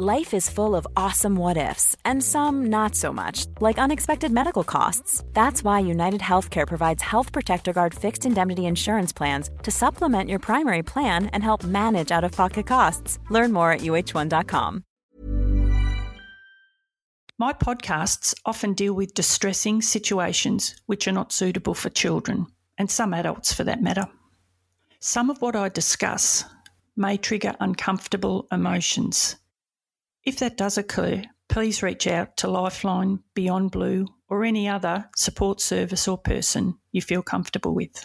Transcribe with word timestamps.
Life 0.00 0.32
is 0.32 0.48
full 0.48 0.76
of 0.76 0.86
awesome 0.96 1.34
what 1.34 1.56
ifs, 1.56 1.96
and 2.04 2.22
some 2.22 2.68
not 2.68 2.94
so 2.94 3.12
much, 3.12 3.46
like 3.60 3.78
unexpected 3.78 4.30
medical 4.30 4.62
costs. 4.62 5.24
That's 5.32 5.64
why 5.64 5.80
United 5.80 6.20
Healthcare 6.20 6.68
provides 6.68 7.02
Health 7.02 7.32
Protector 7.32 7.72
Guard 7.72 7.94
fixed 7.94 8.24
indemnity 8.24 8.66
insurance 8.66 9.12
plans 9.12 9.50
to 9.64 9.72
supplement 9.72 10.30
your 10.30 10.38
primary 10.38 10.84
plan 10.84 11.26
and 11.32 11.42
help 11.42 11.64
manage 11.64 12.12
out 12.12 12.22
of 12.22 12.30
pocket 12.30 12.64
costs. 12.64 13.18
Learn 13.28 13.52
more 13.52 13.72
at 13.72 13.80
uh1.com. 13.80 14.84
My 17.36 17.52
podcasts 17.52 18.34
often 18.46 18.74
deal 18.74 18.94
with 18.94 19.14
distressing 19.14 19.82
situations 19.82 20.80
which 20.86 21.08
are 21.08 21.12
not 21.12 21.32
suitable 21.32 21.74
for 21.74 21.90
children, 21.90 22.46
and 22.78 22.88
some 22.88 23.12
adults 23.12 23.52
for 23.52 23.64
that 23.64 23.82
matter. 23.82 24.06
Some 25.00 25.28
of 25.28 25.42
what 25.42 25.56
I 25.56 25.68
discuss 25.70 26.44
may 26.96 27.16
trigger 27.16 27.56
uncomfortable 27.58 28.46
emotions 28.52 29.34
if 30.24 30.38
that 30.38 30.56
does 30.56 30.78
occur, 30.78 31.22
please 31.48 31.82
reach 31.82 32.06
out 32.06 32.36
to 32.38 32.48
Lifeline, 32.48 33.20
Beyond 33.34 33.70
Blue, 33.70 34.06
or 34.28 34.44
any 34.44 34.68
other 34.68 35.08
support 35.16 35.60
service 35.60 36.06
or 36.06 36.18
person 36.18 36.78
you 36.92 37.00
feel 37.00 37.22
comfortable 37.22 37.74
with. 37.74 38.04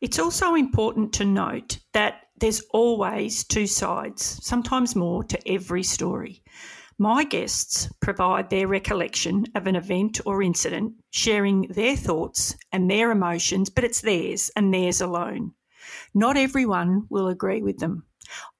It's 0.00 0.18
also 0.18 0.54
important 0.54 1.12
to 1.14 1.24
note 1.24 1.78
that 1.92 2.22
there's 2.36 2.62
always 2.72 3.44
two 3.44 3.66
sides, 3.66 4.40
sometimes 4.42 4.96
more, 4.96 5.22
to 5.24 5.48
every 5.48 5.82
story. 5.82 6.42
My 6.98 7.24
guests 7.24 7.88
provide 8.00 8.50
their 8.50 8.68
recollection 8.68 9.46
of 9.54 9.66
an 9.66 9.76
event 9.76 10.20
or 10.26 10.42
incident, 10.42 10.94
sharing 11.10 11.62
their 11.68 11.96
thoughts 11.96 12.56
and 12.70 12.90
their 12.90 13.10
emotions, 13.10 13.70
but 13.70 13.84
it's 13.84 14.00
theirs 14.00 14.50
and 14.56 14.72
theirs 14.72 15.00
alone. 15.00 15.54
Not 16.12 16.36
everyone 16.36 17.06
will 17.08 17.28
agree 17.28 17.62
with 17.62 17.78
them. 17.78 18.04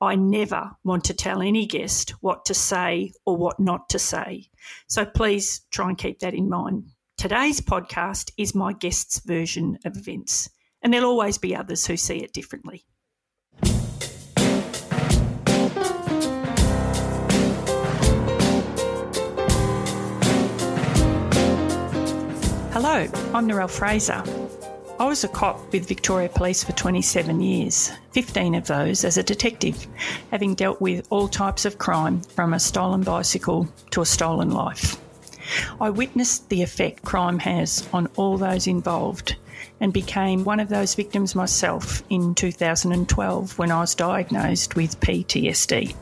I 0.01 0.17
never 0.17 0.71
want 0.85 1.05
to 1.05 1.15
tell 1.15 1.43
any 1.43 1.67
guest 1.67 2.11
what 2.21 2.45
to 2.47 2.55
say 2.55 3.13
or 3.27 3.37
what 3.37 3.61
not 3.61 3.89
to 3.91 3.99
say. 3.99 4.49
So 4.87 5.05
please 5.05 5.63
try 5.71 5.89
and 5.89 5.99
keep 5.99 6.21
that 6.21 6.35
in 6.35 6.49
mind. 6.49 6.85
Today's 7.17 7.61
podcast 7.61 8.33
is 8.37 8.55
my 8.55 8.73
guest's 8.73 9.21
version 9.21 9.79
of 9.85 9.97
events, 9.97 10.51
and 10.83 10.93
there'll 10.93 11.11
always 11.11 11.39
be 11.39 11.55
others 11.55 11.87
who 11.87 11.97
see 11.97 12.19
it 12.19 12.33
differently. 12.33 12.85
Hello, 22.73 23.09
I'm 23.33 23.49
Narelle 23.49 23.71
Fraser. 23.71 24.23
I 25.05 25.07
was 25.07 25.23
a 25.23 25.29
cop 25.29 25.71
with 25.71 25.87
Victoria 25.87 26.31
Police 26.31 26.65
for 26.65 26.73
27 26.73 27.43
years, 27.43 27.93
15 28.13 28.55
of 28.55 28.67
those 28.67 29.05
as 29.05 29.19
a 29.19 29.23
detective, 29.23 29.87
having 30.31 30.55
dealt 30.55 30.81
with 30.81 31.07
all 31.11 31.29
types 31.29 31.67
of 31.67 31.77
crime 31.77 32.23
from 32.23 32.55
a 32.55 32.59
stolen 32.59 33.03
bicycle 33.03 33.69
to 33.91 34.01
a 34.01 34.07
stolen 34.07 34.51
life. 34.51 34.99
I 35.79 35.91
witnessed 35.91 36.49
the 36.49 36.63
effect 36.63 37.03
crime 37.03 37.39
has 37.41 37.87
on 37.93 38.09
all 38.17 38.39
those 38.39 38.67
involved 38.67 39.37
and 39.79 39.93
became 39.93 40.43
one 40.43 40.59
of 40.59 40.71
those 40.71 40.95
victims 40.95 41.35
myself 41.35 42.03
in 42.09 42.35
2012 42.35 43.59
when 43.59 43.71
I 43.71 43.81
was 43.81 43.95
diagnosed 43.95 44.75
with 44.75 44.99
PTSD. 45.01 45.95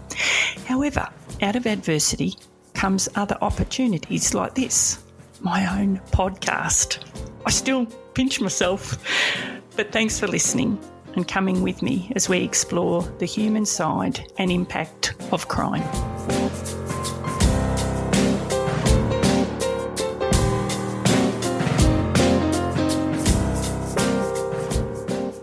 However, 0.66 1.08
out 1.42 1.56
of 1.56 1.66
adversity 1.66 2.36
comes 2.72 3.08
other 3.16 3.36
opportunities 3.42 4.32
like 4.32 4.54
this 4.54 5.02
my 5.40 5.80
own 5.80 5.98
podcast. 6.12 7.04
I 7.44 7.50
still 7.50 7.86
pinch 8.14 8.40
myself. 8.40 8.98
But 9.76 9.90
thanks 9.90 10.18
for 10.20 10.26
listening 10.26 10.78
and 11.14 11.26
coming 11.26 11.62
with 11.62 11.82
me 11.82 12.12
as 12.14 12.28
we 12.28 12.38
explore 12.38 13.02
the 13.18 13.26
human 13.26 13.66
side 13.66 14.30
and 14.38 14.50
impact 14.50 15.14
of 15.32 15.48
crime. 15.48 15.82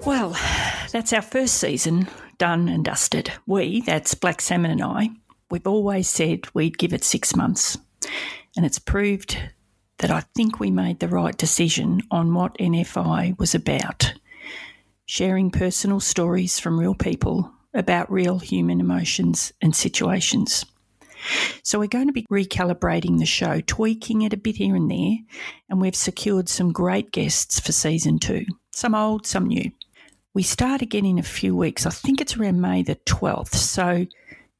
Well, 0.05 0.35
that's 0.91 1.13
our 1.13 1.21
first 1.21 1.55
season 1.55 2.07
done 2.37 2.69
and 2.69 2.85
dusted. 2.85 3.31
We, 3.45 3.81
that's 3.81 4.15
Black 4.15 4.41
Salmon 4.41 4.71
and 4.71 4.81
I, 4.81 5.09
we've 5.51 5.67
always 5.67 6.07
said 6.07 6.47
we'd 6.53 6.77
give 6.77 6.93
it 6.93 7.03
six 7.03 7.35
months. 7.35 7.77
And 8.55 8.65
it's 8.65 8.79
proved 8.79 9.37
that 9.99 10.11
I 10.11 10.21
think 10.35 10.59
we 10.59 10.71
made 10.71 10.99
the 10.99 11.07
right 11.07 11.37
decision 11.37 12.01
on 12.11 12.33
what 12.33 12.57
NFI 12.57 13.37
was 13.37 13.53
about 13.53 14.13
sharing 15.09 15.49
personal 15.49 15.99
stories 15.99 16.59
from 16.59 16.79
real 16.79 16.93
people 16.93 17.51
about 17.73 18.11
real 18.11 18.37
human 18.37 18.79
emotions 18.79 19.51
and 19.59 19.75
situations. 19.75 20.65
So, 21.63 21.79
we're 21.79 21.87
going 21.87 22.07
to 22.07 22.13
be 22.13 22.27
recalibrating 22.31 23.17
the 23.17 23.25
show, 23.25 23.59
tweaking 23.61 24.21
it 24.21 24.33
a 24.33 24.37
bit 24.37 24.55
here 24.57 24.75
and 24.75 24.89
there, 24.89 25.17
and 25.67 25.81
we've 25.81 25.95
secured 25.95 26.47
some 26.47 26.71
great 26.71 27.11
guests 27.11 27.59
for 27.59 27.71
season 27.71 28.19
two 28.19 28.45
some 28.71 28.95
old, 28.95 29.25
some 29.25 29.47
new. 29.47 29.71
We 30.33 30.43
start 30.43 30.81
again 30.81 31.05
in 31.05 31.19
a 31.19 31.23
few 31.23 31.55
weeks. 31.55 31.85
I 31.85 31.89
think 31.89 32.21
it's 32.21 32.37
around 32.37 32.61
May 32.61 32.83
the 32.83 32.95
12th. 32.95 33.55
So, 33.55 34.05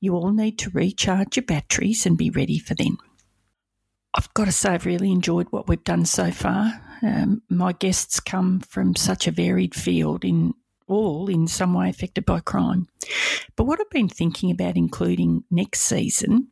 you 0.02 0.16
all 0.16 0.32
need 0.32 0.58
to 0.60 0.72
recharge 0.72 1.38
your 1.38 1.46
batteries 1.46 2.06
and 2.06 2.18
be 2.18 2.32
ready 2.32 2.58
for 2.58 2.74
then. 2.74 2.98
I've 4.14 4.34
got 4.34 4.46
to 4.46 4.52
say, 4.52 4.70
I've 4.70 4.86
really 4.86 5.12
enjoyed 5.12 5.48
what 5.52 5.68
we've 5.68 5.84
done 5.84 6.06
so 6.06 6.32
far. 6.32 6.82
Um, 7.02 7.42
my 7.50 7.74
guests 7.74 8.20
come 8.20 8.60
from 8.60 8.96
such 8.96 9.28
a 9.28 9.32
varied 9.32 9.76
field 9.76 10.26
in 10.26 10.54
all 10.88 11.30
in 11.30 11.48
some 11.48 11.74
way 11.74 11.90
affected 11.90 12.26
by 12.26 12.40
crime. 12.40 12.88
But 13.56 13.66
what 13.66 13.80
I've 13.80 13.90
been 13.92 14.10
thinking 14.10 14.50
about 14.50 14.76
including 14.76 15.44
next 15.52 15.82
season 15.82 16.48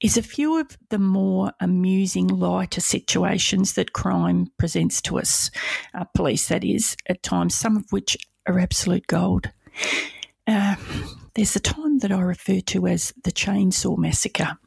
is 0.00 0.16
a 0.16 0.22
few 0.22 0.58
of 0.58 0.78
the 0.88 0.98
more 0.98 1.52
amusing, 1.60 2.28
lighter 2.28 2.80
situations 2.80 3.74
that 3.74 3.92
crime 3.92 4.50
presents 4.56 5.02
to 5.02 5.18
us, 5.18 5.50
uh, 5.92 6.04
police 6.14 6.48
that 6.48 6.64
is, 6.64 6.96
at 7.08 7.22
times, 7.22 7.54
some 7.54 7.76
of 7.76 7.90
which 7.90 8.16
are 8.46 8.58
absolute 8.58 9.06
gold. 9.06 9.50
Uh, 10.46 10.76
there's 11.34 11.56
a 11.56 11.60
time 11.60 11.98
that 11.98 12.12
I 12.12 12.20
refer 12.20 12.60
to 12.60 12.86
as 12.86 13.12
the 13.24 13.32
Chainsaw 13.32 13.98
Massacre. 13.98 14.58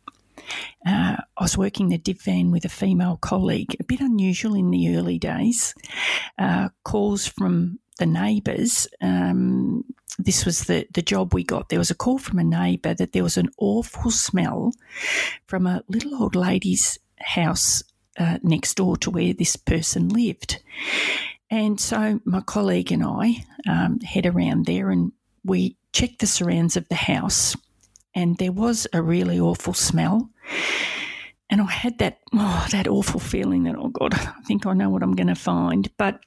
Uh, 0.86 1.18
I 1.38 1.42
was 1.42 1.58
working 1.58 1.90
the 1.90 1.98
div 1.98 2.22
van 2.22 2.52
with 2.52 2.66
a 2.66 2.70
female 2.70 3.18
colleague, 3.18 3.76
a 3.80 3.84
bit 3.84 4.00
unusual 4.00 4.56
in 4.56 4.72
the 4.72 4.96
early 4.96 5.18
days. 5.18 5.76
Uh, 6.38 6.70
calls 6.84 7.28
from 7.28 7.80
the 8.00 8.06
neighbours. 8.06 8.88
Um, 9.02 9.84
this 10.20 10.46
was 10.46 10.66
the, 10.66 10.88
the 10.94 11.02
job 11.02 11.34
we 11.34 11.44
got. 11.44 11.70
There 11.70 11.80
was 11.80 11.92
a 11.92 11.96
call 11.96 12.18
from 12.18 12.40
a 12.40 12.44
neighbour 12.44 12.94
that 12.94 13.12
there 13.12 13.24
was 13.24 13.38
an 13.38 13.50
awful 13.58 14.12
smell 14.12 14.74
from 15.48 15.68
a 15.68 15.84
little 15.88 16.16
old 16.22 16.36
lady's 16.36 16.98
house 17.20 17.84
uh, 18.18 18.40
next 18.44 18.76
door 18.76 18.98
to 18.98 19.12
where 19.12 19.34
this 19.34 19.56
person 19.56 20.10
lived. 20.10 20.62
And 21.50 21.80
so 21.80 22.20
my 22.26 22.42
colleague 22.42 22.92
and 22.92 23.04
I 23.04 23.46
um, 23.68 24.00
head 24.02 24.26
around 24.26 24.66
there 24.66 24.90
and 24.90 25.12
we 25.44 25.78
checked 25.94 26.20
the 26.20 26.28
surrounds 26.28 26.76
of 26.76 26.88
the 26.90 26.96
house 26.96 27.56
and 28.18 28.38
there 28.38 28.52
was 28.52 28.88
a 28.94 29.02
really 29.02 29.40
awful 29.40 29.74
smell. 29.74 30.30
And 31.50 31.62
I 31.62 31.72
had 31.72 31.98
that 32.00 32.20
oh, 32.34 32.68
that 32.72 32.88
awful 32.88 33.20
feeling 33.20 33.64
that 33.64 33.76
oh 33.78 33.90
god, 33.90 34.14
I 34.14 34.42
think 34.46 34.66
I 34.66 34.74
know 34.74 34.90
what 34.90 35.04
I'm 35.04 35.16
going 35.16 35.28
to 35.28 35.36
find. 35.36 35.90
But 35.98 36.20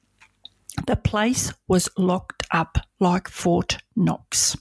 the 0.87 0.95
place 0.95 1.53
was 1.67 1.89
locked 1.97 2.43
up 2.51 2.77
like 2.99 3.27
Fort 3.27 3.77
Knox. 3.95 4.57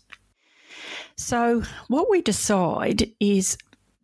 So 1.17 1.63
what 1.89 2.11
we 2.11 2.23
decide 2.23 3.13
is 3.21 3.57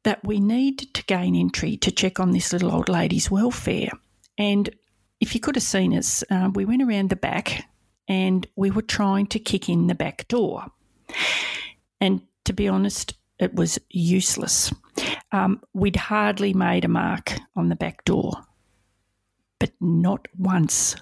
that 0.04 0.24
we 0.24 0.38
need 0.38 0.78
to 0.94 1.04
gain 1.04 1.34
entry 1.34 1.76
to 1.78 1.90
check 1.90 2.20
on 2.20 2.30
this 2.30 2.52
little 2.52 2.72
old 2.72 2.88
lady's 2.88 3.30
welfare. 3.30 3.90
And 4.38 4.70
if 5.20 5.34
you 5.34 5.40
could 5.40 5.56
have 5.56 5.64
seen 5.64 5.96
us, 5.96 6.22
uh, 6.30 6.50
we 6.54 6.64
went 6.64 6.82
around 6.82 7.10
the 7.10 7.16
back 7.16 7.66
and 8.06 8.46
we 8.54 8.70
were 8.70 8.82
trying 8.82 9.26
to 9.28 9.38
kick 9.38 9.68
in 9.68 9.86
the 9.86 9.94
back 9.94 10.28
door. 10.28 10.66
And 12.00 12.22
to 12.44 12.52
be 12.52 12.68
honest, 12.68 13.14
it 13.38 13.54
was 13.54 13.78
useless. 13.90 14.72
Um, 15.36 15.60
we'd 15.74 15.96
hardly 15.96 16.54
made 16.54 16.86
a 16.86 16.88
mark 16.88 17.34
on 17.56 17.68
the 17.68 17.76
back 17.76 18.06
door, 18.06 18.32
but 19.60 19.70
not 19.82 20.28
once 20.38 20.96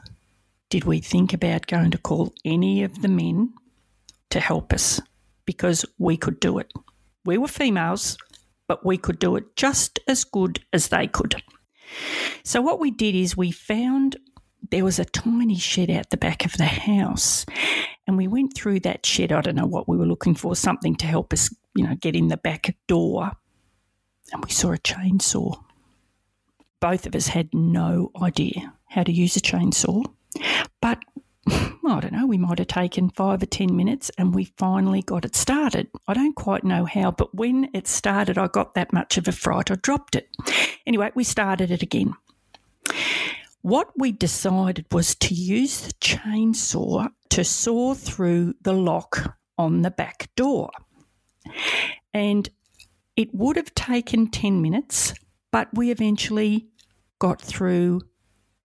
did 0.71 0.83
we 0.83 0.99
think 0.99 1.33
about 1.33 1.69
going 1.69 1.93
to 1.93 1.99
call 1.99 2.35
any 2.45 2.83
of 2.83 3.01
the 3.01 3.07
men 3.07 3.55
to 4.31 4.41
help 4.41 4.73
us 4.73 5.01
because 5.45 5.87
we 5.99 6.17
could 6.17 6.41
do 6.41 6.59
it. 6.59 6.73
We 7.25 7.39
were 7.39 7.47
females, 7.47 8.19
but 8.67 8.85
we 8.85 8.99
could 8.99 9.21
do 9.21 9.37
it 9.37 9.55
just 9.55 10.01
as 10.09 10.25
good 10.25 10.59
as 10.73 10.89
they 10.89 11.07
could. 11.07 11.41
So, 12.43 12.61
what 12.61 12.81
we 12.81 12.91
did 12.91 13.15
is 13.15 13.37
we 13.37 13.53
found 13.53 14.17
there 14.73 14.85
was 14.85 14.99
a 14.99 15.05
tiny 15.05 15.59
shed 15.61 15.91
out 15.91 16.11
the 16.11 16.17
back 16.17 16.45
of 16.45 16.55
the 16.55 16.65
house, 16.65 17.47
and 18.09 18.17
we 18.17 18.27
went 18.27 18.57
through 18.57 18.81
that 18.81 19.07
shed. 19.07 19.31
I 19.31 19.43
don't 19.43 19.55
know 19.55 19.65
what 19.65 19.89
we 19.89 19.97
were 19.97 20.07
looking 20.07 20.35
for, 20.35 20.57
something 20.57 20.97
to 20.97 21.07
help 21.07 21.33
us, 21.33 21.55
you 21.77 21.87
know, 21.87 21.95
get 21.95 22.17
in 22.17 22.27
the 22.27 22.37
back 22.37 22.75
door, 22.89 23.31
and 24.33 24.45
we 24.45 24.51
saw 24.51 24.73
a 24.73 24.79
chainsaw. 24.79 25.63
Both 26.81 27.07
of 27.07 27.15
us 27.15 27.29
had 27.29 27.53
no 27.55 28.11
idea 28.21 28.75
how 28.89 29.03
to 29.03 29.13
use 29.13 29.37
a 29.37 29.41
chainsaw, 29.41 30.05
but 30.81 30.99
I 31.47 32.01
don't 32.01 32.13
know, 32.13 32.27
we 32.27 32.39
might 32.39 32.59
have 32.59 32.69
taken 32.69 33.11
five 33.11 33.43
or 33.43 33.47
10 33.47 33.77
minutes 33.77 34.11
and 34.17 34.35
we 34.35 34.53
finally 34.57 35.03
got 35.03 35.25
it 35.25 35.37
started. 35.37 35.89
I 36.09 36.15
don't 36.15 36.35
quite 36.35 36.65
know 36.65 36.85
how, 36.85 37.11
but 37.11 37.35
when 37.35 37.69
it 37.75 37.87
started, 37.87 38.39
I 38.39 38.47
got 38.49 38.75
that 38.75 38.93
much 38.93 39.19
of 39.19 39.29
a 39.29 39.33
fright, 39.33 39.71
I 39.71 39.75
dropped 39.77 40.17
it. 40.17 40.29
Anyway, 40.87 41.11
we 41.15 41.25
started 41.25 41.71
it 41.71 41.83
again. 41.83 42.15
What 43.63 43.91
we 43.97 44.13
decided 44.13 44.87
was 44.93 45.15
to 45.17 45.35
use 45.35 45.81
the 45.81 45.93
chainsaw 45.95 47.09
to 47.31 47.45
saw 47.45 47.95
through 47.95 48.55
the 48.63 48.75
lock 48.75 49.37
on 49.57 49.83
the 49.83 49.91
back 49.91 50.29
door. 50.37 50.71
And 52.13 52.49
it 53.17 53.35
would 53.35 53.57
have 53.57 53.75
taken 53.75 54.29
10 54.29 54.61
minutes, 54.61 55.15
but 55.51 55.69
we 55.73 55.91
eventually 55.91 56.67
got 57.19 57.41
through 57.41 58.01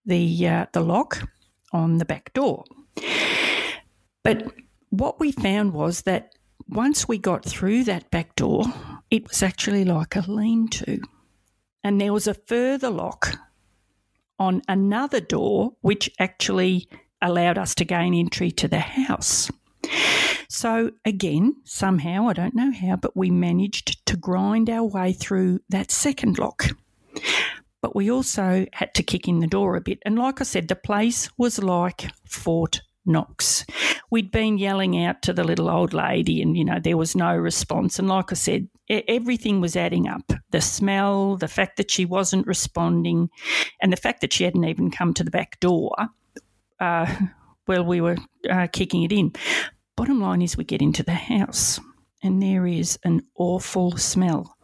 the, 0.05 0.47
uh, 0.47 0.65
the 0.73 0.81
lock 0.81 1.29
on 1.71 1.97
the 1.97 2.05
back 2.05 2.33
door. 2.33 2.63
But 4.23 4.51
what 4.89 5.19
we 5.19 5.31
found 5.31 5.73
was 5.73 6.01
that 6.01 6.33
once 6.67 7.07
we 7.07 7.17
got 7.17 7.45
through 7.45 7.83
that 7.85 8.11
back 8.11 8.35
door, 8.35 8.63
it 9.09 9.27
was 9.27 9.41
actually 9.41 9.85
like 9.85 10.15
a 10.15 10.21
lean 10.27 10.67
to. 10.69 10.99
And 11.83 11.99
there 11.99 12.13
was 12.13 12.27
a 12.27 12.33
further 12.33 12.89
lock 12.89 13.37
on 14.37 14.61
another 14.67 15.19
door, 15.19 15.73
which 15.81 16.09
actually 16.19 16.87
allowed 17.21 17.57
us 17.57 17.75
to 17.75 17.85
gain 17.85 18.13
entry 18.13 18.51
to 18.51 18.67
the 18.67 18.79
house. 18.79 19.49
So, 20.49 20.91
again, 21.05 21.55
somehow, 21.63 22.27
I 22.27 22.33
don't 22.33 22.55
know 22.55 22.71
how, 22.71 22.95
but 22.95 23.15
we 23.15 23.29
managed 23.29 24.05
to 24.07 24.17
grind 24.17 24.69
our 24.69 24.83
way 24.83 25.13
through 25.13 25.59
that 25.69 25.91
second 25.91 26.39
lock 26.39 26.69
but 27.81 27.95
we 27.95 28.11
also 28.11 28.65
had 28.73 28.93
to 28.95 29.03
kick 29.03 29.27
in 29.27 29.39
the 29.39 29.47
door 29.47 29.75
a 29.75 29.81
bit. 29.81 29.99
And 30.05 30.17
like 30.17 30.41
I 30.41 30.43
said, 30.43 30.67
the 30.67 30.75
place 30.75 31.29
was 31.37 31.59
like 31.59 32.11
Fort 32.25 32.81
Knox. 33.05 33.65
We'd 34.11 34.31
been 34.31 34.57
yelling 34.57 35.03
out 35.03 35.21
to 35.23 35.33
the 35.33 35.43
little 35.43 35.69
old 35.69 35.93
lady, 35.93 36.41
and 36.41 36.57
you 36.57 36.65
know, 36.65 36.79
there 36.79 36.97
was 36.97 37.15
no 37.15 37.35
response. 37.35 37.97
And 37.97 38.07
like 38.07 38.31
I 38.31 38.35
said, 38.35 38.67
everything 38.89 39.61
was 39.61 39.75
adding 39.75 40.07
up 40.07 40.31
the 40.51 40.61
smell, 40.61 41.37
the 41.37 41.47
fact 41.47 41.77
that 41.77 41.91
she 41.91 42.05
wasn't 42.05 42.47
responding, 42.47 43.29
and 43.81 43.93
the 43.93 43.97
fact 43.97 44.21
that 44.21 44.33
she 44.33 44.43
hadn't 44.43 44.65
even 44.65 44.91
come 44.91 45.13
to 45.13 45.23
the 45.23 45.31
back 45.31 45.59
door. 45.59 45.95
Uh, 46.79 47.15
well, 47.67 47.83
we 47.85 48.01
were 48.01 48.17
uh, 48.49 48.67
kicking 48.71 49.03
it 49.03 49.11
in. 49.11 49.31
Bottom 49.99 50.21
line 50.21 50.41
is, 50.41 50.55
we 50.55 50.63
get 50.63 50.81
into 50.81 51.03
the 51.03 51.11
house, 51.11 51.77
and 52.23 52.41
there 52.41 52.65
is 52.65 52.97
an 53.03 53.21
awful 53.35 53.97
smell. 53.97 54.55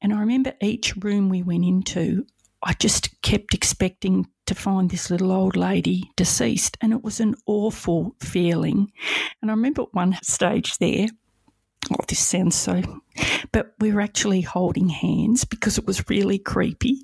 And 0.00 0.10
I 0.14 0.20
remember 0.20 0.54
each 0.62 0.96
room 0.96 1.28
we 1.28 1.42
went 1.42 1.66
into, 1.66 2.24
I 2.62 2.72
just 2.72 3.20
kept 3.20 3.52
expecting 3.52 4.26
to 4.46 4.54
find 4.54 4.88
this 4.88 5.10
little 5.10 5.32
old 5.32 5.54
lady 5.54 6.10
deceased. 6.16 6.78
And 6.80 6.94
it 6.94 7.04
was 7.04 7.20
an 7.20 7.34
awful 7.44 8.16
feeling. 8.22 8.90
And 9.42 9.50
I 9.50 9.54
remember 9.54 9.82
at 9.82 9.92
one 9.92 10.16
stage 10.22 10.78
there, 10.78 11.08
oh, 11.90 12.04
this 12.08 12.20
sounds 12.20 12.54
so, 12.54 13.02
but 13.52 13.74
we 13.80 13.92
were 13.92 14.00
actually 14.00 14.40
holding 14.40 14.88
hands 14.88 15.44
because 15.44 15.76
it 15.76 15.86
was 15.86 16.08
really 16.08 16.38
creepy. 16.38 17.02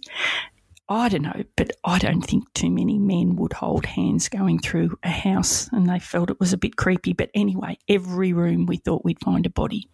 I 0.90 1.11
don't 1.11 1.23
know, 1.23 1.44
but 1.56 1.73
I 1.85 1.99
don't 1.99 2.23
think 2.23 2.52
too 2.55 2.70
many 2.70 2.99
men 2.99 3.37
would 3.37 3.52
hold 3.52 3.85
hands 3.85 4.29
going 4.31 4.58
through 4.58 4.99
a 5.02 5.11
house 5.11 5.69
and 5.69 5.88
they 5.88 5.99
felt 5.99 6.31
it 6.31 6.40
was 6.40 6.55
a 6.55 6.58
bit 6.58 6.76
creepy. 6.76 7.12
But 7.12 7.31
anyway, 7.35 7.79
every 7.88 8.32
room 8.32 8.64
we 8.64 8.79
thought 8.79 9.05
we'd 9.05 9.20
find 9.23 9.44
a 9.44 9.50
body. 9.50 9.90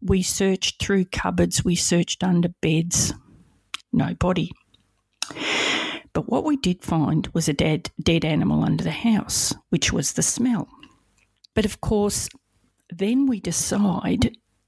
We 0.00 0.22
searched 0.22 0.82
through 0.82 1.06
cupboards, 1.06 1.62
we 1.62 1.76
searched 1.76 2.24
under 2.24 2.48
beds, 2.62 3.12
no 3.92 4.14
body. 4.14 4.50
But 6.14 6.28
what 6.28 6.44
we 6.44 6.56
did 6.56 6.82
find 6.82 7.28
was 7.34 7.48
a 7.48 7.52
dead, 7.52 7.90
dead 8.02 8.24
animal 8.24 8.64
under 8.64 8.84
the 8.84 8.92
house, 8.92 9.52
which 9.68 9.92
was 9.92 10.12
the 10.12 10.22
smell. 10.22 10.68
But 11.54 11.66
of 11.66 11.82
course, 11.82 12.30
then 12.88 13.26
we 13.26 13.40
decide 13.40 14.24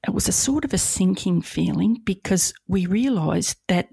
it 0.06 0.12
was 0.12 0.28
a 0.28 0.32
sort 0.32 0.64
of 0.64 0.74
a 0.74 0.78
sinking 0.78 1.42
feeling 1.42 2.00
because 2.04 2.52
we 2.68 2.86
realised 2.86 3.56
that 3.68 3.88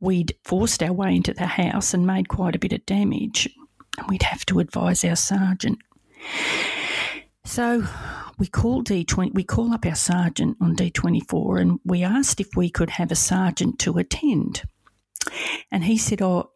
we'd 0.00 0.36
forced 0.44 0.82
our 0.82 0.92
way 0.92 1.16
into 1.16 1.32
the 1.32 1.46
house 1.46 1.94
and 1.94 2.06
made 2.06 2.28
quite 2.28 2.56
a 2.56 2.58
bit 2.58 2.72
of 2.72 2.86
damage, 2.86 3.48
and 3.98 4.08
we'd 4.08 4.22
have 4.24 4.44
to 4.46 4.60
advise 4.60 5.04
our 5.04 5.16
sergeant. 5.16 5.78
So 7.44 7.86
we 8.38 8.46
call 8.48 8.82
D20, 8.82 9.34
we 9.34 9.44
call 9.44 9.72
up 9.72 9.86
our 9.86 9.94
sergeant 9.94 10.58
on 10.60 10.76
D24 10.76 11.60
and 11.60 11.80
we 11.84 12.02
asked 12.02 12.40
if 12.40 12.48
we 12.56 12.68
could 12.68 12.90
have 12.90 13.10
a 13.10 13.16
sergeant 13.16 13.78
to 13.80 13.98
attend. 13.98 14.62
And 15.70 15.84
he 15.84 15.96
said, 15.96 16.20
Oh, 16.20 16.50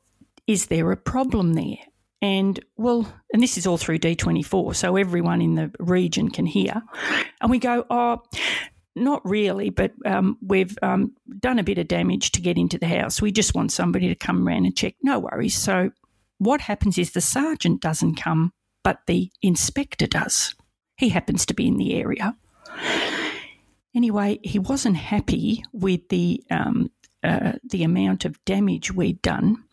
is 0.47 0.67
there 0.67 0.91
a 0.91 0.97
problem 0.97 1.55
there? 1.55 1.77
And 2.21 2.61
well, 2.77 3.11
and 3.33 3.43
this 3.43 3.57
is 3.57 3.67
all 3.67 3.79
through 3.79 4.01
D24, 4.01 4.77
so 4.77 4.97
everyone 4.97 5.41
in 5.41 5.55
the 5.55 5.71
region 5.79 6.29
can 6.29 6.45
hear. 6.45 6.83
And 7.41 7.51
we 7.51 7.59
go, 7.59 7.87
Oh, 7.89 8.23
not 9.01 9.27
really, 9.29 9.71
but 9.71 9.93
um, 10.05 10.39
we've 10.41 10.77
um, 10.83 11.13
done 11.39 11.59
a 11.59 11.65
bit 11.65 11.79
of 11.79 11.89
damage 11.89 12.33
to 12.33 12.41
get 12.41 12.59
into 12.59 12.79
the 12.79 12.87
house. 12.87 13.21
We 13.21 13.33
just 13.33 13.55
want 13.55 13.73
somebody 13.73 14.09
to 14.09 14.15
come 14.15 14.47
around 14.47 14.67
and 14.67 14.77
check. 14.77 14.95
No 15.03 15.19
worries. 15.19 15.57
So, 15.57 15.91
what 16.39 16.61
happens 16.61 16.99
is 16.99 17.11
the 17.11 17.21
sergeant 17.21 17.81
doesn't 17.81 18.17
come, 18.17 18.53
but 18.83 19.01
the 19.07 19.31
inspector 19.43 20.07
does. 20.07 20.55
He 20.97 21.09
happens 21.09 21.45
to 21.47 21.55
be 21.55 21.67
in 21.67 21.77
the 21.77 21.95
area. 21.95 22.37
Anyway, 23.95 24.39
he 24.43 24.59
wasn't 24.59 24.97
happy 24.97 25.65
with 25.73 26.09
the 26.09 26.43
um, 26.51 26.91
uh, 27.23 27.53
the 27.65 27.83
amount 27.83 28.25
of 28.25 28.43
damage 28.45 28.93
we'd 28.93 29.21
done, 29.23 29.65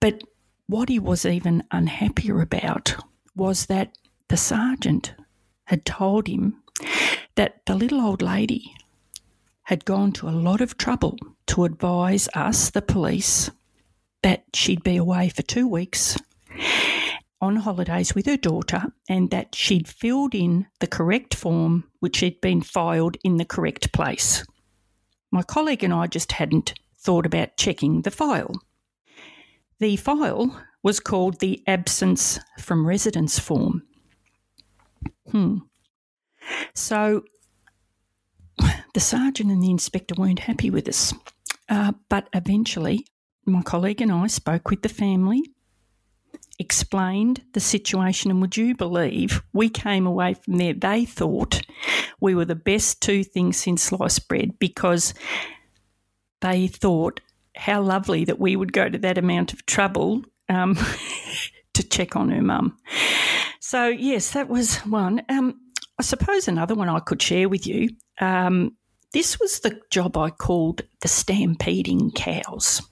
but 0.00 0.22
what 0.66 0.88
he 0.88 0.98
was 0.98 1.24
even 1.24 1.64
unhappier 1.70 2.40
about 2.40 2.94
was 3.34 3.66
that 3.66 3.96
the 4.28 4.36
sergeant 4.36 5.14
had 5.64 5.84
told 5.84 6.28
him 6.28 6.62
that 7.38 7.64
the 7.66 7.74
little 7.76 8.00
old 8.00 8.20
lady 8.20 8.74
had 9.62 9.84
gone 9.84 10.10
to 10.10 10.28
a 10.28 10.30
lot 10.30 10.60
of 10.60 10.76
trouble 10.76 11.16
to 11.46 11.62
advise 11.62 12.28
us, 12.34 12.70
the 12.70 12.82
police, 12.82 13.48
that 14.24 14.42
she'd 14.52 14.82
be 14.82 14.96
away 14.96 15.28
for 15.28 15.42
two 15.42 15.68
weeks 15.68 16.18
on 17.40 17.54
holidays 17.54 18.12
with 18.12 18.26
her 18.26 18.36
daughter 18.36 18.86
and 19.08 19.30
that 19.30 19.54
she'd 19.54 19.86
filled 19.86 20.34
in 20.34 20.66
the 20.80 20.88
correct 20.88 21.32
form 21.32 21.84
which 22.00 22.18
had 22.18 22.40
been 22.40 22.60
filed 22.60 23.16
in 23.22 23.36
the 23.36 23.44
correct 23.44 23.92
place. 23.92 24.44
My 25.30 25.44
colleague 25.44 25.84
and 25.84 25.94
I 25.94 26.08
just 26.08 26.32
hadn't 26.32 26.74
thought 26.98 27.24
about 27.24 27.56
checking 27.56 28.02
the 28.02 28.10
file. 28.10 28.56
The 29.78 29.94
file 29.94 30.60
was 30.82 30.98
called 30.98 31.38
the 31.38 31.62
absence 31.68 32.40
from 32.58 32.84
residence 32.84 33.38
form. 33.38 33.84
Hmm. 35.30 35.58
So 36.74 37.24
the 38.94 39.00
sergeant 39.00 39.50
and 39.50 39.62
the 39.62 39.70
inspector 39.70 40.14
weren't 40.16 40.40
happy 40.40 40.70
with 40.70 40.88
us. 40.88 41.14
Uh, 41.68 41.92
but 42.08 42.28
eventually, 42.32 43.06
my 43.44 43.62
colleague 43.62 44.00
and 44.00 44.10
I 44.10 44.26
spoke 44.26 44.70
with 44.70 44.82
the 44.82 44.88
family, 44.88 45.42
explained 46.58 47.42
the 47.52 47.60
situation, 47.60 48.30
and 48.30 48.40
would 48.40 48.56
you 48.56 48.74
believe 48.74 49.42
we 49.52 49.68
came 49.68 50.06
away 50.06 50.34
from 50.34 50.56
there? 50.56 50.72
They 50.72 51.04
thought 51.04 51.62
we 52.20 52.34
were 52.34 52.44
the 52.44 52.54
best 52.54 53.00
two 53.00 53.22
things 53.22 53.56
since 53.56 53.82
sliced 53.82 54.28
bread 54.28 54.58
because 54.58 55.14
they 56.40 56.66
thought 56.66 57.20
how 57.56 57.82
lovely 57.82 58.24
that 58.24 58.38
we 58.38 58.56
would 58.56 58.72
go 58.72 58.88
to 58.88 58.98
that 58.98 59.18
amount 59.18 59.52
of 59.52 59.66
trouble 59.66 60.24
um, 60.48 60.76
to 61.74 61.82
check 61.82 62.16
on 62.16 62.30
her 62.30 62.42
mum. 62.42 62.78
So, 63.60 63.88
yes, 63.88 64.32
that 64.32 64.48
was 64.48 64.76
one. 64.78 65.22
Um, 65.28 65.60
I 65.98 66.02
suppose 66.02 66.46
another 66.46 66.74
one 66.74 66.88
I 66.88 67.00
could 67.00 67.20
share 67.20 67.48
with 67.48 67.66
you. 67.66 67.90
Um, 68.20 68.76
this 69.12 69.40
was 69.40 69.60
the 69.60 69.80
job 69.90 70.16
I 70.16 70.30
called 70.30 70.82
the 71.00 71.08
stampeding 71.08 72.10
cows. 72.12 72.82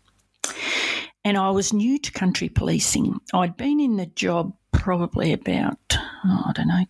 And 1.24 1.36
I 1.36 1.50
was 1.50 1.72
new 1.72 1.98
to 1.98 2.12
country 2.12 2.48
policing. 2.48 3.18
I'd 3.34 3.56
been 3.56 3.80
in 3.80 3.96
the 3.96 4.06
job 4.06 4.56
probably 4.72 5.32
about, 5.32 5.78
oh, 5.92 6.44
I 6.46 6.52
don't 6.54 6.68
know, 6.68 6.84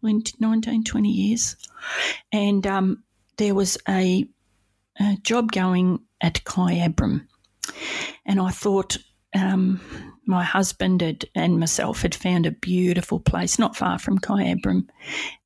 20, 0.00 0.34
19, 0.38 0.84
20 0.84 1.08
years. 1.08 1.56
And 2.32 2.66
um, 2.66 3.02
there 3.36 3.54
was 3.54 3.78
a, 3.88 4.26
a, 5.00 5.16
job 5.22 5.52
going 5.52 6.00
at 6.20 6.44
Kyabram. 6.44 7.26
And 8.26 8.40
I 8.40 8.50
thought, 8.50 8.98
um, 9.34 9.80
my 10.26 10.42
husband 10.42 11.00
had, 11.00 11.24
and 11.34 11.58
myself 11.58 12.02
had 12.02 12.14
found 12.14 12.46
a 12.46 12.50
beautiful 12.50 13.20
place 13.20 13.58
not 13.58 13.76
far 13.76 13.98
from 13.98 14.18
Kyabram, 14.18 14.88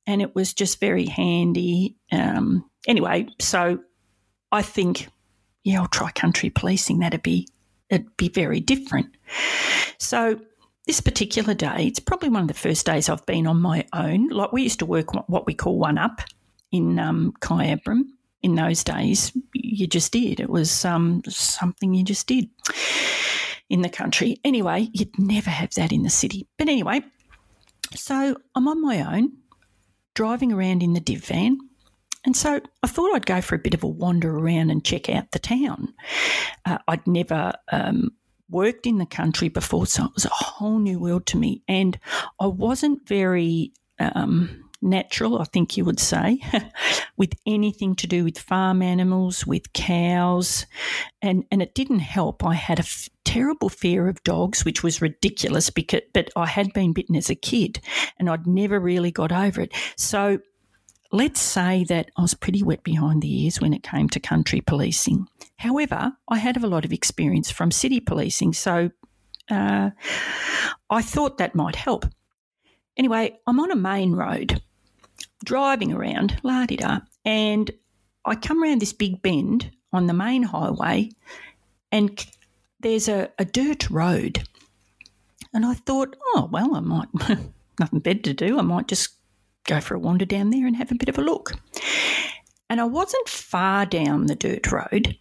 and 0.07 0.21
it 0.21 0.35
was 0.35 0.53
just 0.53 0.79
very 0.79 1.05
handy. 1.05 1.95
Um, 2.11 2.69
anyway, 2.87 3.27
so 3.39 3.79
I 4.51 4.61
think, 4.61 5.07
yeah, 5.63 5.81
I'll 5.81 5.87
try 5.87 6.11
country 6.11 6.49
policing. 6.49 6.99
That'd 6.99 7.23
be 7.23 7.47
it'd 7.89 8.15
be 8.17 8.29
very 8.29 8.59
different. 8.59 9.07
So 9.97 10.39
this 10.87 11.01
particular 11.01 11.53
day, 11.53 11.87
it's 11.87 11.99
probably 11.99 12.29
one 12.29 12.43
of 12.43 12.47
the 12.47 12.53
first 12.53 12.85
days 12.85 13.09
I've 13.09 13.25
been 13.25 13.47
on 13.47 13.61
my 13.61 13.85
own. 13.93 14.29
Like 14.29 14.51
we 14.51 14.63
used 14.63 14.79
to 14.79 14.85
work 14.85 15.13
what 15.29 15.45
we 15.45 15.53
call 15.53 15.77
one 15.77 15.97
up 15.97 16.21
in 16.71 16.99
um, 16.99 17.33
Kyabram. 17.41 18.01
In 18.41 18.55
those 18.55 18.85
days, 18.85 19.33
you 19.53 19.85
just 19.85 20.13
did. 20.13 20.39
It 20.39 20.49
was 20.49 20.85
um, 20.85 21.21
something 21.27 21.93
you 21.93 22.05
just 22.05 22.25
did 22.25 22.47
in 23.69 23.81
the 23.81 23.89
country. 23.89 24.37
Anyway, 24.43 24.89
you'd 24.93 25.17
never 25.19 25.49
have 25.49 25.73
that 25.75 25.91
in 25.91 26.03
the 26.03 26.09
city. 26.09 26.47
But 26.57 26.69
anyway, 26.69 27.01
so 27.95 28.35
I'm 28.55 28.67
on 28.67 28.81
my 28.81 29.15
own, 29.15 29.33
driving 30.13 30.51
around 30.51 30.83
in 30.83 30.93
the 30.93 30.99
div 30.99 31.25
van. 31.25 31.57
And 32.25 32.35
so 32.35 32.59
I 32.83 32.87
thought 32.87 33.15
I'd 33.15 33.25
go 33.25 33.41
for 33.41 33.55
a 33.55 33.59
bit 33.59 33.73
of 33.73 33.83
a 33.83 33.87
wander 33.87 34.35
around 34.35 34.71
and 34.71 34.83
check 34.83 35.09
out 35.09 35.31
the 35.31 35.39
town. 35.39 35.93
Uh, 36.65 36.79
I'd 36.87 37.07
never 37.07 37.53
um, 37.71 38.11
worked 38.49 38.85
in 38.85 38.97
the 38.97 39.05
country 39.05 39.47
before, 39.47 39.85
so 39.85 40.05
it 40.05 40.11
was 40.13 40.25
a 40.25 40.29
whole 40.29 40.79
new 40.79 40.99
world 40.99 41.25
to 41.27 41.37
me. 41.37 41.63
And 41.67 41.97
I 42.39 42.47
wasn't 42.47 43.07
very 43.07 43.71
um, 43.99 44.68
natural, 44.81 45.39
I 45.39 45.45
think 45.45 45.77
you 45.77 45.85
would 45.85 45.99
say, 45.99 46.41
with 47.17 47.33
anything 47.45 47.95
to 47.95 48.07
do 48.07 48.23
with 48.23 48.39
farm 48.39 48.81
animals, 48.81 49.45
with 49.45 49.73
cows. 49.73 50.65
And, 51.21 51.43
and 51.51 51.61
it 51.61 51.75
didn't 51.75 51.99
help. 51.99 52.43
I 52.45 52.53
had 52.53 52.79
a 52.79 52.83
f- 52.83 53.09
terrible 53.25 53.69
fear 53.69 54.07
of 54.07 54.23
dogs, 54.23 54.65
which 54.65 54.83
was 54.83 55.01
ridiculous, 55.01 55.69
because, 55.69 56.01
but 56.13 56.29
I 56.35 56.45
had 56.45 56.73
been 56.73 56.93
bitten 56.93 57.15
as 57.15 57.29
a 57.29 57.35
kid 57.35 57.79
and 58.17 58.29
I'd 58.29 58.47
never 58.47 58.79
really 58.79 59.11
got 59.11 59.31
over 59.31 59.61
it. 59.61 59.73
So 59.97 60.39
let's 61.11 61.41
say 61.41 61.83
that 61.85 62.09
I 62.17 62.21
was 62.21 62.33
pretty 62.33 62.63
wet 62.63 62.83
behind 62.83 63.21
the 63.21 63.43
ears 63.43 63.59
when 63.59 63.73
it 63.73 63.83
came 63.83 64.09
to 64.09 64.19
country 64.19 64.61
policing. 64.61 65.27
However, 65.57 66.13
I 66.27 66.37
had 66.37 66.57
a 66.57 66.67
lot 66.67 66.85
of 66.85 66.93
experience 66.93 67.51
from 67.51 67.71
city 67.71 67.99
policing, 67.99 68.53
so 68.53 68.91
uh, 69.49 69.89
I 70.89 71.01
thought 71.01 71.37
that 71.37 71.55
might 71.55 71.75
help. 71.75 72.05
Anyway, 72.97 73.39
I'm 73.47 73.59
on 73.59 73.71
a 73.71 73.75
main 73.75 74.13
road, 74.13 74.61
driving 75.43 75.93
around, 75.93 76.39
la 76.43 76.65
di 76.65 76.75
da, 76.75 76.99
and 77.25 77.71
I 78.25 78.35
come 78.35 78.63
around 78.63 78.81
this 78.81 78.93
big 78.93 79.21
bend 79.21 79.71
on 79.91 80.07
the 80.07 80.13
main 80.13 80.43
highway, 80.43 81.11
and 81.91 82.25
there's 82.79 83.07
a, 83.07 83.29
a 83.39 83.45
dirt 83.45 83.89
road. 83.89 84.43
And 85.53 85.65
I 85.65 85.73
thought, 85.73 86.15
oh, 86.35 86.47
well, 86.51 86.75
I 86.75 86.79
might, 86.79 87.07
nothing 87.79 87.99
better 87.99 88.19
to 88.19 88.33
do. 88.33 88.59
I 88.59 88.61
might 88.61 88.87
just 88.87 89.09
go 89.65 89.81
for 89.81 89.95
a 89.95 89.99
wander 89.99 90.25
down 90.25 90.51
there 90.51 90.67
and 90.67 90.75
have 90.75 90.91
a 90.91 90.95
bit 90.95 91.09
of 91.09 91.17
a 91.17 91.23
look. 91.23 91.53
And 92.69 92.79
I 92.79 92.83
wasn't 92.83 93.27
far 93.27 93.85
down 93.85 94.27
the 94.27 94.35
dirt 94.35 94.71
road 94.71 95.17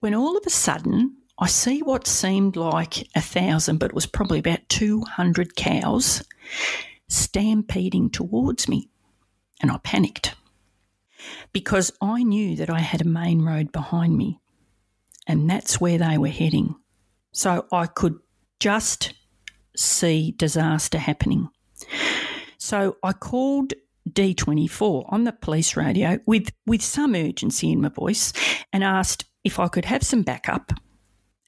when 0.00 0.14
all 0.14 0.36
of 0.36 0.44
a 0.46 0.50
sudden 0.50 1.16
I 1.38 1.46
see 1.46 1.82
what 1.82 2.06
seemed 2.06 2.56
like 2.56 3.08
a 3.14 3.20
thousand, 3.20 3.78
but 3.78 3.90
it 3.90 3.94
was 3.94 4.06
probably 4.06 4.40
about 4.40 4.68
200 4.68 5.54
cows 5.54 6.24
stampeding 7.08 8.10
towards 8.10 8.68
me. 8.68 8.88
And 9.60 9.70
I 9.70 9.78
panicked 9.78 10.34
because 11.52 11.92
I 12.00 12.22
knew 12.22 12.56
that 12.56 12.70
I 12.70 12.80
had 12.80 13.00
a 13.00 13.08
main 13.08 13.42
road 13.42 13.72
behind 13.72 14.16
me 14.16 14.40
and 15.26 15.48
that's 15.48 15.80
where 15.80 15.98
they 15.98 16.18
were 16.18 16.28
heading. 16.28 16.74
So 17.32 17.66
I 17.70 17.86
could 17.86 18.18
just 18.60 19.14
see 19.76 20.34
disaster 20.36 20.98
happening. 20.98 21.48
So 22.56 22.96
I 23.02 23.12
called 23.12 23.74
D24 24.08 25.12
on 25.12 25.24
the 25.24 25.32
police 25.32 25.76
radio 25.76 26.18
with, 26.26 26.50
with 26.66 26.82
some 26.82 27.14
urgency 27.14 27.70
in 27.70 27.82
my 27.82 27.90
voice 27.90 28.32
and 28.72 28.82
asked 28.82 29.24
if 29.44 29.58
I 29.58 29.68
could 29.68 29.84
have 29.84 30.02
some 30.02 30.22
backup 30.22 30.72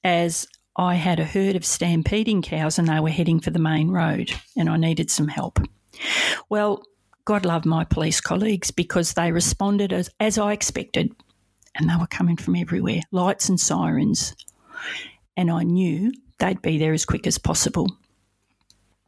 as 0.04 0.46
I 0.76 0.94
had 0.94 1.18
a 1.18 1.24
herd 1.24 1.56
of 1.56 1.64
stampeding 1.64 2.42
cows 2.42 2.78
and 2.78 2.86
they 2.88 3.00
were 3.00 3.10
heading 3.10 3.40
for 3.40 3.50
the 3.50 3.58
main 3.58 3.90
road 3.90 4.32
and 4.56 4.68
I 4.68 4.76
needed 4.76 5.10
some 5.10 5.28
help. 5.28 5.58
Well, 6.48 6.84
God 7.30 7.44
love 7.44 7.64
my 7.64 7.84
police 7.84 8.20
colleagues 8.20 8.72
because 8.72 9.12
they 9.12 9.30
responded 9.30 9.92
as, 9.92 10.10
as 10.18 10.36
I 10.36 10.52
expected 10.52 11.14
and 11.76 11.88
they 11.88 11.94
were 11.94 12.08
coming 12.08 12.36
from 12.36 12.56
everywhere 12.56 13.02
lights 13.12 13.48
and 13.48 13.60
sirens. 13.60 14.34
And 15.36 15.48
I 15.48 15.62
knew 15.62 16.12
they'd 16.40 16.60
be 16.60 16.76
there 16.76 16.92
as 16.92 17.04
quick 17.04 17.28
as 17.28 17.38
possible. 17.38 17.88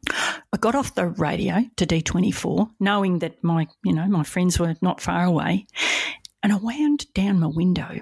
I 0.09 0.57
got 0.57 0.73
off 0.73 0.95
the 0.95 1.07
radio 1.07 1.65
to 1.75 1.85
D24, 1.85 2.69
knowing 2.79 3.19
that 3.19 3.43
my, 3.43 3.67
you 3.83 3.91
know, 3.91 4.07
my 4.07 4.23
friends 4.23 4.57
were 4.57 4.75
not 4.81 5.01
far 5.01 5.25
away, 5.25 5.67
and 6.41 6.53
I 6.53 6.55
wound 6.55 7.13
down 7.13 7.41
my 7.41 7.47
window 7.47 7.99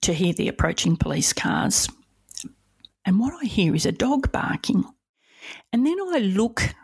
to 0.00 0.12
hear 0.12 0.32
the 0.32 0.48
approaching 0.48 0.96
police 0.96 1.32
cars. 1.32 1.88
And 3.04 3.20
what 3.20 3.34
I 3.40 3.46
hear 3.46 3.72
is 3.72 3.86
a 3.86 3.92
dog 3.92 4.32
barking. 4.32 4.84
And 5.72 5.86
then 5.86 5.96
I 6.12 6.18
look 6.18 6.74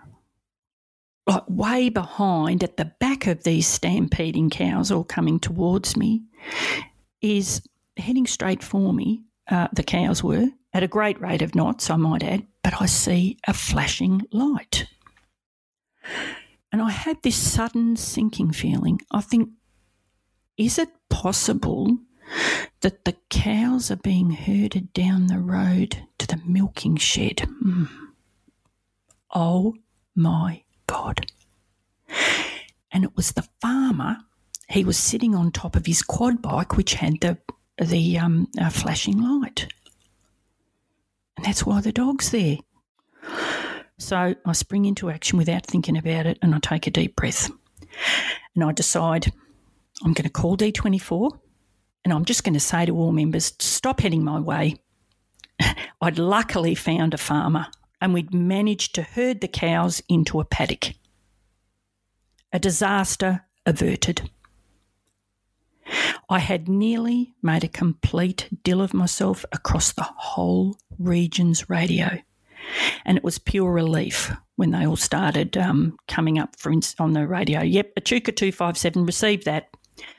way 1.57 1.89
behind 1.89 2.63
at 2.63 2.77
the 2.77 2.85
back 2.85 3.27
of 3.27 3.43
these 3.43 3.67
stampeding 3.67 4.51
cows 4.51 4.91
all 4.91 5.05
coming 5.05 5.41
towards 5.41 5.97
me 5.97 6.23
is 7.21 7.63
heading 7.97 8.27
straight 8.27 8.63
for 8.63 8.93
me. 8.93 9.23
Uh, 9.49 9.69
the 9.73 9.83
cows 9.83 10.23
were 10.23 10.49
at 10.73 10.83
a 10.83 10.89
great 10.89 11.21
rate 11.21 11.43
of 11.43 11.55
knots, 11.55 11.89
I 11.89 11.97
might 11.97 12.23
add, 12.23 12.47
but 12.63 12.83
I 12.83 12.87
see 12.87 13.39
a 13.47 13.55
flashing 13.55 14.23
light. 14.31 14.87
And 16.71 16.83
I 16.83 16.91
had 16.91 17.23
this 17.23 17.37
sudden 17.37 17.97
sinking 17.97 18.53
feeling. 18.53 19.01
I 19.11 19.23
think, 19.23 19.49
is 20.59 20.79
it 20.79 20.91
possible 21.09 21.97
that 22.81 23.05
the 23.05 23.17
cows 23.31 23.91
are 23.91 23.97
being 23.97 24.31
herded 24.31 24.93
down 24.93 25.29
the 25.29 25.39
road 25.39 26.03
to 26.19 26.27
the 26.27 26.41
milking 26.45 26.97
shed? 26.97 27.49
Mm. 27.65 27.89
Oh 29.35 29.77
my 30.15 30.63
God. 30.87 31.33
And 32.93 33.05
it 33.05 33.17
was 33.17 33.33
the 33.33 33.47
farmer. 33.61 34.19
He 34.69 34.85
was 34.85 34.97
sitting 34.97 35.35
on 35.35 35.51
top 35.53 35.77
of 35.77 35.87
his 35.87 36.03
quad 36.03 36.43
bike, 36.43 36.77
which 36.77 36.95
had 36.95 37.21
the 37.21 37.39
the 37.79 38.19
um, 38.19 38.49
uh, 38.59 38.71
flashing 38.71 39.19
light. 39.19 39.69
And 41.37 41.45
that's 41.45 41.67
why 41.67 41.81
the 41.81 41.93
dog's 41.93 42.31
there. 42.31 42.57
So 43.99 44.35
I 44.45 44.53
spring 44.53 44.85
into 44.85 45.11
action 45.11 45.39
without 45.39 45.67
thinking 45.67 45.97
about 45.97 46.27
it 46.27 46.39
and 46.43 46.55
I 46.55 46.59
take 46.59 46.87
a 46.87 46.91
deep 46.91 47.17
breath. 47.17 47.51
And 48.55 48.65
I 48.65 48.73
decide 48.73 49.33
I'm 50.05 50.13
going 50.13 50.25
to 50.25 50.31
call 50.31 50.57
D24 50.57 51.39
and 52.05 52.13
I'm 52.13 52.25
just 52.25 52.45
going 52.45 52.55
to 52.55 52.61
say 52.61 52.87
to 52.87 52.97
all 52.97 53.13
members, 53.13 53.55
stop 53.59 54.01
heading 54.01 54.25
my 54.25 54.39
way. 54.39 54.77
I'd 56.01 56.19
luckily 56.19 56.75
found 56.75 57.15
a 57.15 57.19
farmer 57.19 57.67
and 58.01 58.13
we'd 58.13 58.35
managed 58.35 58.95
to 58.95 59.03
herd 59.03 59.41
the 59.41 59.49
cows 59.49 60.03
into 60.09 60.41
a 60.41 60.45
paddock. 60.45 60.95
A 62.53 62.59
disaster 62.59 63.45
averted. 63.65 64.31
I 66.29 66.41
had 66.41 66.69
nearly 66.69 67.35
made 67.43 67.65
a 67.65 67.69
complete 67.69 68.49
deal 68.65 68.81
of 68.81 68.95
myself 68.95 69.45
across 69.53 69.93
the 69.93 70.03
whole 70.03 70.76
region's 70.99 71.71
radio. 71.71 72.19
And 73.05 73.17
it 73.17 73.23
was 73.23 73.38
pure 73.38 73.71
relief 73.71 74.33
when 74.57 74.73
they 74.73 74.87
all 74.87 74.97
started 74.97 75.57
um, 75.57 75.97
coming 76.09 76.38
up 76.38 76.57
for 76.59 76.73
on 76.99 77.12
the 77.12 77.26
radio. 77.26 77.62
Yep, 77.62 77.93
Echuca 77.97 78.33
257 78.33 79.07
received 79.07 79.45
that. 79.45 79.69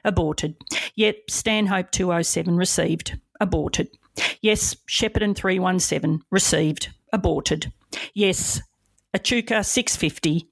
Aborted. 0.05 0.55
Yep, 0.95 1.29
Stanhope 1.29 1.91
207 1.91 2.55
received. 2.55 3.19
Aborted. 3.39 3.89
Yes, 4.41 4.75
Shepparton 4.87 5.35
317 5.35 6.23
received. 6.31 6.89
Aborted. 7.13 7.71
Yes, 8.13 8.61
Echuca 9.13 9.63
650, 9.63 10.49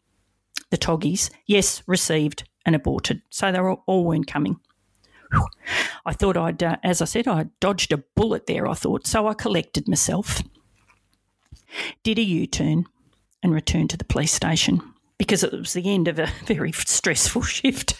the 0.71 0.77
Toggies, 0.77 1.29
yes, 1.45 1.83
received 1.87 2.43
and 2.65 2.75
aborted. 2.75 3.21
So 3.29 3.51
they 3.51 3.59
were 3.59 3.73
all, 3.73 4.05
weren't 4.05 4.27
coming. 4.27 4.59
I 6.05 6.13
thought 6.13 6.37
I'd, 6.37 6.63
uh, 6.63 6.77
as 6.83 7.01
I 7.01 7.05
said, 7.05 7.27
I 7.27 7.47
dodged 7.59 7.91
a 7.91 7.97
bullet 7.97 8.47
there, 8.47 8.67
I 8.67 8.73
thought. 8.73 9.07
So 9.07 9.27
I 9.27 9.33
collected 9.33 9.87
myself, 9.87 10.41
did 12.03 12.19
a 12.19 12.23
U 12.23 12.47
turn, 12.47 12.85
and 13.43 13.53
returned 13.53 13.89
to 13.91 13.97
the 13.97 14.05
police 14.05 14.31
station 14.31 14.81
because 15.17 15.43
it 15.43 15.51
was 15.51 15.73
the 15.73 15.93
end 15.93 16.07
of 16.07 16.19
a 16.19 16.31
very 16.45 16.71
stressful 16.71 17.41
shift. 17.43 17.95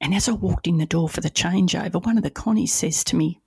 And 0.00 0.14
as 0.14 0.28
I 0.28 0.32
walked 0.32 0.66
in 0.66 0.78
the 0.78 0.86
door 0.86 1.08
for 1.08 1.20
the 1.20 1.30
changeover, 1.30 2.04
one 2.04 2.18
of 2.18 2.24
the 2.24 2.30
connies 2.30 2.72
says 2.72 3.04
to 3.04 3.16
me, 3.16 3.40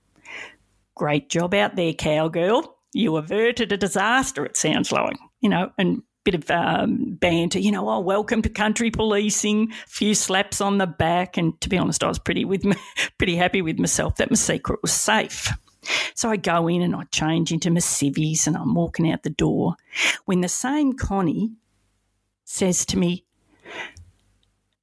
Great 0.96 1.30
job 1.30 1.54
out 1.54 1.76
there, 1.76 1.94
cowgirl. 1.94 2.76
You 2.94 3.18
averted 3.18 3.72
a 3.72 3.78
disaster, 3.78 4.44
it 4.46 4.58
sounds 4.58 4.92
like, 4.92 5.18
you 5.42 5.50
know, 5.50 5.72
and 5.78 6.02
bit 6.32 6.36
of 6.36 6.52
um, 6.52 7.16
banter, 7.22 7.58
you 7.58 7.72
know, 7.72 7.90
oh, 7.90 8.02
welcome 8.02 8.42
to 8.42 8.50
country 8.50 8.92
policing, 8.92 9.72
few 9.88 10.14
slaps 10.14 10.60
on 10.60 10.78
the 10.78 10.86
back. 10.86 11.38
And 11.38 11.60
to 11.62 11.70
be 11.70 11.78
honest, 11.78 12.04
I 12.04 12.10
was 12.10 12.20
pretty 12.20 12.44
with 12.44 12.66
me, 12.66 12.76
pretty 13.18 13.38
happy 13.38 13.62
with 13.62 13.80
myself 13.80 14.18
that 14.18 14.30
my 14.30 14.36
secret 14.36 14.80
was 14.82 14.92
safe. 14.92 15.50
So 16.16 16.30
I 16.30 16.36
go 16.36 16.68
in 16.68 16.82
and 16.82 16.94
I 16.94 17.04
change 17.14 17.54
into 17.54 17.72
my 17.72 17.80
civvies 17.80 18.46
and 18.46 18.58
I'm 18.58 18.74
walking 18.74 19.10
out 19.10 19.24
the 19.24 19.30
door 19.30 19.76
when 20.26 20.42
the 20.42 20.50
same 20.50 20.92
Connie 20.92 21.54
says 22.44 22.86
to 22.88 22.98
me, 22.98 23.24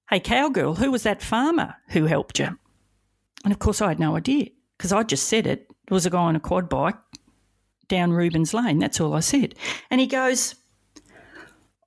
Hey, 0.08 0.20
cowgirl, 0.20 0.76
who 0.76 0.90
was 0.90 1.02
that 1.02 1.20
farmer 1.20 1.74
who 1.88 2.06
helped 2.06 2.38
you? 2.38 2.58
And 3.44 3.52
of 3.52 3.58
course, 3.58 3.82
I 3.82 3.88
had 3.88 4.00
no 4.00 4.16
idea 4.16 4.46
because 4.78 4.92
I 4.92 5.02
just 5.02 5.28
said 5.28 5.46
it. 5.46 5.66
There 5.88 5.94
was 5.94 6.06
a 6.06 6.10
guy 6.10 6.20
on 6.20 6.36
a 6.36 6.40
quad 6.40 6.70
bike 6.70 6.96
down 7.88 8.14
Rubens 8.14 8.54
Lane. 8.54 8.78
That's 8.78 8.98
all 8.98 9.12
I 9.12 9.20
said. 9.20 9.54
And 9.90 10.00
he 10.00 10.06
goes, 10.06 10.54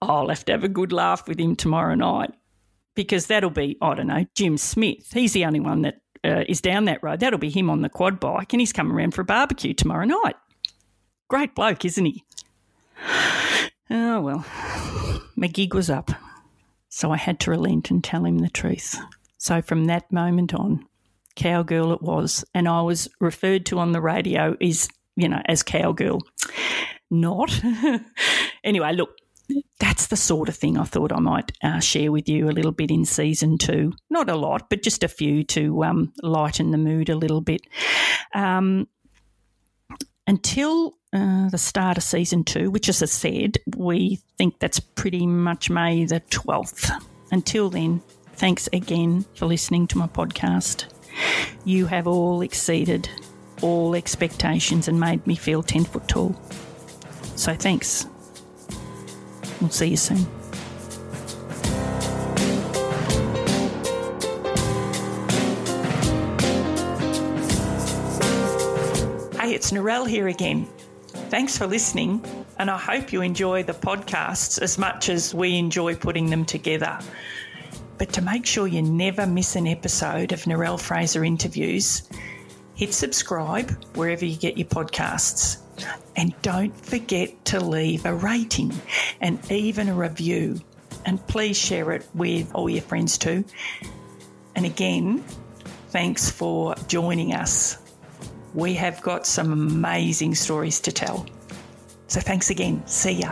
I'll 0.02 0.30
have 0.30 0.46
to 0.46 0.52
have 0.52 0.64
a 0.64 0.70
good 0.70 0.92
laugh 0.92 1.28
with 1.28 1.40
him 1.40 1.56
tomorrow 1.56 1.96
night 1.96 2.34
because 2.96 3.28
that'll 3.28 3.50
be, 3.50 3.78
I 3.82 3.96
don't 3.96 4.08
know, 4.08 4.26
Jim 4.36 4.58
Smith. 4.58 5.12
He's 5.14 5.34
the 5.34 5.46
only 5.46 5.60
one 5.60 5.84
that 5.84 6.02
uh, 6.24 6.44
is 6.48 6.62
down 6.62 6.86
that 6.86 7.04
road. 7.04 7.20
That'll 7.20 7.40
be 7.40 7.50
him 7.50 7.70
on 7.70 7.82
the 7.82 7.90
quad 7.90 8.20
bike 8.20 8.54
and 8.54 8.60
he's 8.60 8.74
coming 8.74 8.94
around 8.94 9.14
for 9.14 9.22
a 9.22 9.26
barbecue 9.26 9.74
tomorrow 9.74 10.06
night. 10.06 10.36
Great 11.28 11.56
bloke, 11.56 11.86
isn't 11.86 12.06
he? 12.06 12.24
Oh, 13.90 14.22
well, 14.22 14.46
my 15.36 15.48
gig 15.48 15.74
was 15.74 15.90
up. 15.90 16.12
So 16.90 17.12
I 17.12 17.18
had 17.18 17.40
to 17.42 17.52
relent 17.52 17.92
and 17.92 18.04
tell 18.04 18.26
him 18.26 18.40
the 18.40 18.50
truth. 18.50 18.98
So 19.38 19.62
from 19.62 19.86
that 19.86 20.12
moment 20.12 20.54
on, 20.54 20.86
cowgirl 21.36 21.94
it 21.94 22.02
was. 22.02 22.44
And 22.54 22.68
I 22.68 22.82
was 22.82 23.08
referred 23.20 23.66
to 23.68 23.80
on 23.80 23.92
the 23.92 24.02
radio 24.02 24.58
is, 24.60 24.90
you 25.16 25.30
know, 25.30 25.42
as 25.46 25.64
cowgirl. 25.64 26.22
Not. 27.10 27.62
anyway, 28.64 28.94
look, 28.94 29.12
that's 29.80 30.08
the 30.08 30.16
sort 30.16 30.50
of 30.50 30.56
thing 30.56 30.78
I 30.78 30.84
thought 30.84 31.12
I 31.12 31.20
might 31.20 31.52
uh, 31.64 31.80
share 31.80 32.12
with 32.12 32.28
you 32.28 32.50
a 32.50 32.52
little 32.52 32.72
bit 32.72 32.92
in 32.92 33.06
season 33.06 33.58
two. 33.58 33.94
Not 34.10 34.30
a 34.30 34.36
lot, 34.36 34.70
but 34.70 34.84
just 34.84 35.04
a 35.04 35.08
few 35.08 35.44
to 35.46 35.84
um, 35.84 36.14
lighten 36.22 36.72
the 36.72 36.78
mood 36.78 37.10
a 37.10 37.16
little 37.16 37.42
bit. 37.42 37.62
Um, 38.34 38.88
until 40.26 40.98
uh, 41.14 41.50
the 41.50 41.58
start 41.58 41.98
of 41.98 42.04
season 42.04 42.44
two, 42.44 42.70
which, 42.70 42.90
as 42.90 43.02
I 43.02 43.06
said, 43.06 43.58
we 43.76 44.20
think 44.38 44.60
that's 44.60 44.80
pretty 44.80 45.26
much 45.26 45.70
May 45.70 46.06
the 46.06 46.20
12th. 46.20 46.92
Until 47.32 47.70
then, 47.70 48.02
thanks 48.34 48.68
again 48.74 49.26
for 49.36 49.46
listening 49.46 49.88
to 49.88 49.98
my 49.98 50.08
podcast. 50.08 50.86
You 51.66 51.86
have 51.88 52.08
all 52.08 52.42
exceeded 52.42 53.10
all 53.62 53.96
expectations 53.96 54.88
and 54.88 55.00
made 55.00 55.26
me 55.26 55.36
feel 55.36 55.64
10 55.64 55.86
foot 55.86 56.08
tall. 56.08 56.40
So 57.36 57.54
thanks. 57.56 58.06
We'll 59.60 59.70
see 59.72 59.88
you 59.88 59.98
soon. 59.98 60.18
Hey, 69.40 69.56
it's 69.56 69.72
Narelle 69.72 70.08
here 70.08 70.28
again. 70.28 70.68
Thanks 71.30 71.58
for 71.58 71.68
listening, 71.68 72.24
and 72.60 72.70
I 72.70 72.78
hope 72.78 73.12
you 73.12 73.22
enjoy 73.22 73.64
the 73.64 73.74
podcasts 73.74 74.62
as 74.62 74.78
much 74.78 75.10
as 75.10 75.34
we 75.34 75.58
enjoy 75.58 75.96
putting 75.96 76.30
them 76.30 76.46
together. 76.46 77.00
But 77.98 78.14
to 78.14 78.22
make 78.22 78.46
sure 78.46 78.68
you 78.68 78.82
never 78.82 79.26
miss 79.26 79.56
an 79.56 79.66
episode 79.66 80.32
of 80.32 80.44
Narelle 80.44 80.80
Fraser 80.80 81.24
interviews, 81.24 82.08
hit 82.76 82.94
subscribe 82.94 83.72
wherever 83.96 84.24
you 84.24 84.38
get 84.38 84.58
your 84.58 84.68
podcasts. 84.68 85.58
And 86.16 86.34
don't 86.42 86.76
forget 86.76 87.46
to 87.46 87.60
leave 87.60 88.06
a 88.06 88.14
rating 88.14 88.74
and 89.22 89.40
even 89.52 89.90
a 89.90 89.94
review. 89.94 90.60
And 91.06 91.26
please 91.28 91.58
share 91.58 91.92
it 91.92 92.06
with 92.14 92.54
all 92.54 92.70
your 92.70 92.82
friends 92.82 93.18
too. 93.18 93.46
And 94.56 94.66
again, 94.66 95.24
thanks 95.90 96.30
for 96.30 96.76
joining 96.88 97.34
us. 97.34 97.78
We 98.54 98.74
have 98.74 99.02
got 99.02 99.28
some 99.28 99.52
amazing 99.52 100.36
stories 100.36 100.80
to 100.82 100.92
tell. 100.92 101.26
So 102.08 102.20
thanks 102.22 102.50
again. 102.50 102.86
See 102.88 103.12
ya. 103.12 103.32